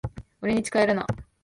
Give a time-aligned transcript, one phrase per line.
[0.41, 1.05] 俺に近寄るな。